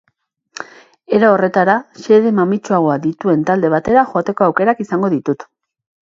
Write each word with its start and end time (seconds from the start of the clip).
Era 1.17 1.27
horretara, 1.33 1.75
xede 2.05 2.31
mamitsuagoak 2.39 3.03
dituen 3.03 3.43
talde 3.49 3.71
batera 3.73 4.05
joateko 4.13 4.47
aukerak 4.47 4.81
izango 4.87 5.11
ditut. 5.17 5.47